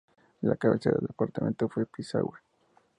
La 0.41 0.55
cabecera 0.55 0.95
del 0.97 1.05
departamento 1.09 1.69
fue 1.69 1.85
Pisagua. 1.85 2.41